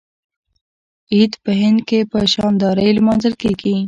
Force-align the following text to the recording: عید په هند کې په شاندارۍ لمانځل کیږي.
عید 1.13 1.33
په 1.43 1.51
هند 1.61 1.79
کې 1.87 1.99
په 2.11 2.19
شاندارۍ 2.33 2.89
لمانځل 2.97 3.33
کیږي. 3.41 3.75